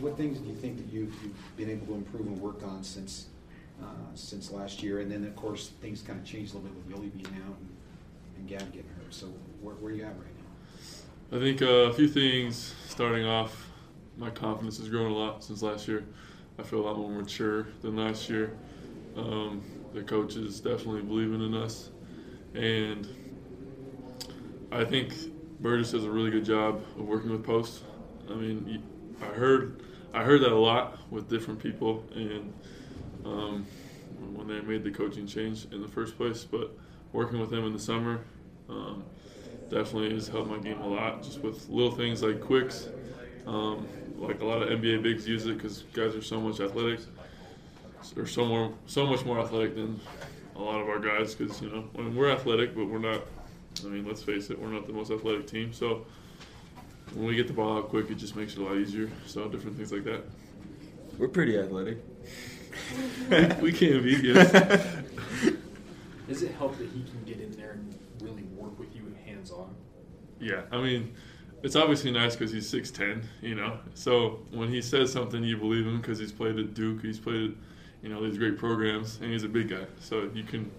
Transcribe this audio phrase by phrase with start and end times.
[0.00, 2.82] what things do you think that you've, you've been able to improve and work on
[2.82, 3.26] since
[3.82, 5.00] uh, since last year?
[5.00, 7.56] And then, of course, things kind of changed a little bit with Yoeli being out
[7.56, 7.68] and,
[8.36, 9.12] and Gav getting hurt.
[9.12, 9.26] So,
[9.60, 10.34] where, where are you at right
[11.30, 11.36] now?
[11.36, 12.74] I think uh, a few things.
[12.88, 13.70] Starting off,
[14.16, 16.04] my confidence has grown a lot since last year.
[16.58, 18.56] I feel a lot more mature than last year.
[19.16, 21.90] Um, the coaches definitely believing in us,
[22.54, 23.08] and
[24.70, 25.14] I think
[25.60, 27.82] Burgess does a really good job of working with posts.
[28.30, 28.82] I mean,
[29.22, 32.52] I heard I heard that a lot with different people, and
[33.24, 33.66] um,
[34.34, 36.70] when they made the coaching change in the first place, but
[37.12, 38.20] working with them in the summer
[38.68, 39.04] um,
[39.70, 41.22] definitely has helped my game a lot.
[41.22, 42.88] Just with little things like quicks,
[43.46, 47.00] um, like a lot of NBA bigs use it because guys are so much athletic,
[48.16, 50.00] or so more, so much more athletic than
[50.56, 51.34] a lot of our guys.
[51.34, 53.22] Because you know, I mean, we're athletic, but we're not.
[53.84, 55.72] I mean, let's face it, we're not the most athletic team.
[55.72, 56.06] So
[57.12, 59.10] when we get the ball out quick, it just makes it a lot easier.
[59.26, 60.22] So different things like that.
[61.18, 61.98] We're pretty athletic.
[63.60, 64.20] we can't be.
[64.22, 64.50] Yes.
[66.28, 69.04] Does it help that he can get in there and really work with you
[69.44, 69.74] hands on?
[70.40, 71.14] Yeah, I mean,
[71.62, 73.78] it's obviously nice because he's six ten, you know.
[73.94, 77.50] So when he says something, you believe him because he's played at Duke, he's played,
[77.50, 77.56] at,
[78.02, 79.86] you know, these great programs, and he's a big guy.
[80.00, 80.70] So you can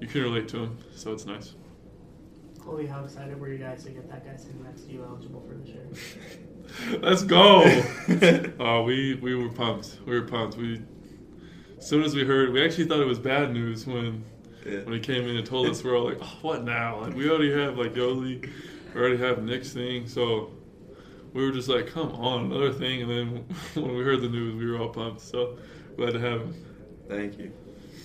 [0.00, 0.78] you can relate to him.
[0.94, 1.54] So it's nice.
[2.68, 5.42] Kolby, how excited were you guys to get that guy sitting next to you eligible
[5.48, 5.88] for the year?
[7.00, 7.62] Let's go!
[8.60, 9.96] oh, we we were pumped.
[10.04, 10.58] We were pumped.
[10.58, 10.82] We
[11.78, 14.22] as soon as we heard, we actually thought it was bad news when
[14.66, 14.80] yeah.
[14.80, 15.82] when he came in and told us.
[15.82, 17.00] We're all like, oh, what now?
[17.00, 18.50] Like we already have like Yoeli,
[18.94, 20.50] we already have Nick's thing, so
[21.32, 23.00] we were just like, come on, another thing.
[23.00, 23.46] And then
[23.82, 25.22] when we heard the news, we were all pumped.
[25.22, 25.56] So
[25.96, 26.64] glad to have him.
[27.08, 27.50] Thank you.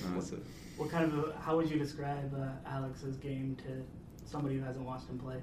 [0.07, 0.39] Honestly.
[0.77, 3.83] What kind of a, how would you describe uh, Alex's game to
[4.25, 5.37] somebody who hasn't watched him play?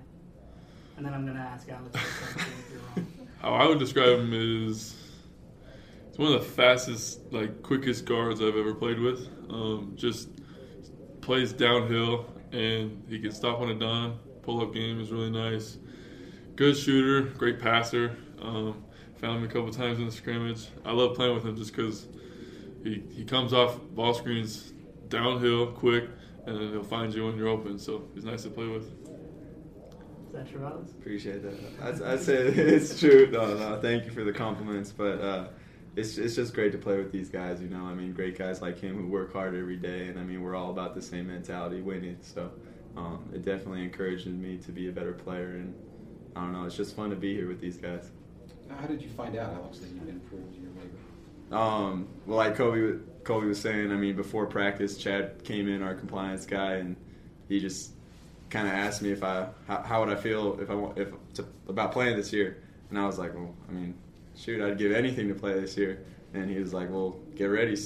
[0.97, 3.29] And then I'm going to ask Alex if you're wrong.
[3.41, 4.97] How I would describe him is
[6.09, 9.29] he's one of the fastest, like quickest guards I've ever played with.
[9.49, 10.29] Um, just
[11.21, 14.19] plays downhill and he can stop on a dime.
[14.43, 15.79] Pull up game is really nice.
[16.57, 18.17] Good shooter, great passer.
[18.43, 18.85] Um,
[19.17, 20.67] found him a couple times in the scrimmage.
[20.85, 22.09] I love playing with him just because
[22.83, 24.73] he, he comes off ball screens
[25.09, 26.09] downhill quick
[26.47, 27.79] and then he'll find you when you're open.
[27.79, 28.85] So he's nice to play with.
[28.85, 30.93] Is that true, Alex?
[30.93, 31.55] Appreciate that.
[31.83, 33.29] I'd, I'd say it's true.
[33.33, 34.93] No, no, thank you for the compliments.
[34.93, 35.49] But uh,
[35.97, 37.61] it's it's just great to play with these guys.
[37.61, 40.23] You know, I mean, great guys like him who work hard every day, and I
[40.23, 42.19] mean, we're all about the same mentality, winning.
[42.21, 42.53] So
[42.97, 45.75] um, it definitely encourages me to be a better player, and
[46.37, 48.11] I don't know, it's just fun to be here with these guys.
[48.69, 50.97] How did you find out, Alex, that you've improved your labor?
[51.51, 55.95] Um, well, like Kolby, Kolby was saying, I mean, before practice, Chad came in, our
[55.95, 56.97] compliance guy, and
[57.49, 57.93] he just
[58.51, 61.47] kind of asked me if I how, how, would I feel if I if to,
[61.69, 63.95] about playing this year, and I was like, well, I mean,
[64.37, 66.05] shoot, I'd give anything to play this year.
[66.33, 67.77] And he was like, well, get ready,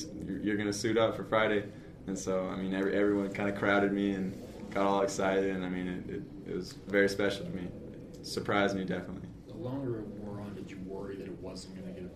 [0.43, 1.65] you're, gonna suit up for Friday.
[2.07, 4.39] And so, I mean, every, everyone kind of crowded me and
[4.71, 7.69] got all excited, and I mean, it, it, it was very special to me.
[8.13, 9.29] It surprised me definitely.
[9.47, 12.11] The longer it wore on, did you worry that it wasn't to get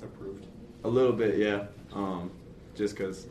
[0.00, 0.46] approved?
[0.84, 1.64] A little bit, yeah.
[1.94, 2.30] Um,
[2.74, 3.26] just because,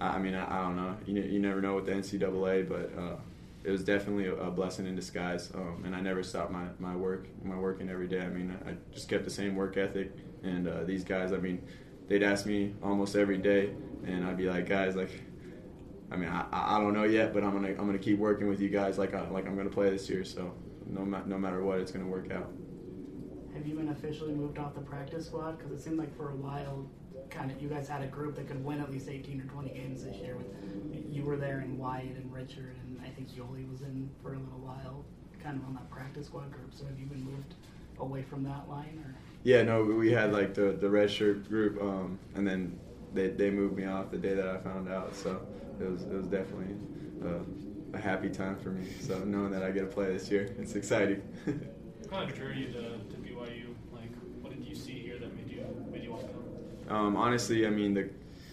[0.00, 0.96] I mean, I, I, don't know.
[1.06, 3.16] You, you never know with the NCAA, but uh,
[3.64, 5.50] it was definitely a, a blessing in disguise.
[5.54, 8.20] Um, and I never stopped my, my work, my working every day.
[8.20, 10.12] I mean, I just kept the same work ethic.
[10.44, 11.66] And uh, these guys, I mean,
[12.06, 13.70] they'd ask me almost every day,
[14.06, 15.10] and I'd be like, guys, like,
[16.12, 18.60] I mean, I, I don't know yet, but I'm gonna I'm gonna keep working with
[18.60, 20.22] you guys like I, like I'm gonna play this year.
[20.22, 20.52] So
[20.86, 22.52] no ma- no matter what, it's gonna work out.
[23.54, 25.58] Have you been officially moved off the practice squad?
[25.58, 26.86] Because it seemed like for a while,
[27.30, 29.70] kind of you guys had a group that could win at least 18 or 20
[29.70, 30.36] games this year.
[30.36, 30.48] With
[31.10, 34.38] you were there and Wyatt and Richard and I think Yoeli was in for a
[34.38, 35.04] little while,
[35.42, 36.74] kind of on that practice squad group.
[36.74, 37.54] So have you been moved
[37.98, 39.14] away from that line or?
[39.44, 42.78] Yeah, no, we had like the the red shirt group, um, and then
[43.12, 45.14] they they moved me off the day that I found out.
[45.14, 45.40] So
[45.80, 46.74] it was it was definitely
[47.22, 47.44] uh,
[47.92, 48.88] a happy time for me.
[49.00, 51.22] So knowing that I get to play this year, it's exciting.
[51.44, 53.74] what kind of drew you to, to BYU?
[53.92, 54.10] Like,
[54.40, 56.42] what did you see here that made you made you want to come?
[56.88, 58.10] Um, honestly, I mean the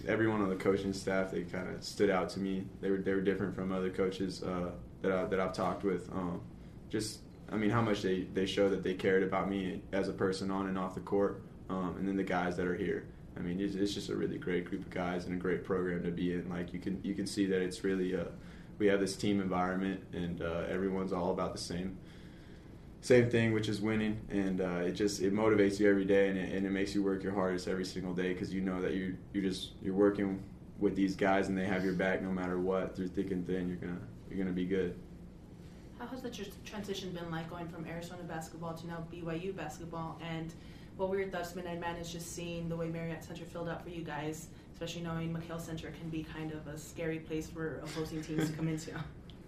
[0.07, 2.65] everyone on the coaching staff they kind of stood out to me.
[2.79, 6.09] They were they were different from other coaches uh, that I, that I've talked with.
[6.11, 6.41] Um,
[6.89, 7.19] just
[7.51, 10.51] I mean how much they they show that they cared about me as a person
[10.51, 13.05] on and off the court, um, and then the guys that are here.
[13.37, 16.03] I mean, it's, it's, just a really great group of guys and a great program
[16.03, 16.49] to be in.
[16.49, 18.25] Like you can you can see that it's really uh,
[18.77, 21.97] we have this team environment and uh, everyone's all about the same
[23.01, 26.37] same thing, which is winning, and uh, it just it motivates you every day and
[26.37, 28.93] it, and it makes you work your hardest every single day because you know that
[28.93, 30.41] you you just you're working
[30.79, 33.67] with these guys and they have your back no matter what through thick and thin.
[33.67, 33.99] You're gonna
[34.29, 34.95] you're gonna be good.
[35.97, 40.19] How has the tr- transition been like going from Arizona basketball to now BYU basketball
[40.21, 40.53] and
[40.97, 43.89] what were your thoughts, Midnight Madness, just seeing the way Marriott Center filled up for
[43.89, 48.21] you guys, especially knowing McHale Center can be kind of a scary place for opposing
[48.21, 48.91] teams to come into?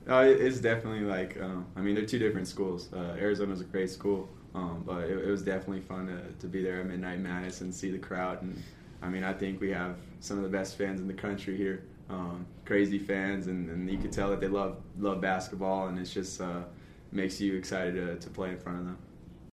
[0.10, 2.90] Uh, it- it's definitely like um, I mean they're two different schools.
[2.94, 6.62] Uh, Arizona's a great school, um, but it, it was definitely fun to, to be
[6.64, 8.42] there at Midnight Madness and see the crowd.
[8.42, 8.62] And
[9.02, 11.84] I mean I think we have some of the best fans in the country here,
[12.10, 16.14] um, crazy fans, and, and you can tell that they love love basketball, and it's
[16.14, 16.64] just uh,
[17.12, 18.98] makes you excited to, to play in front of them.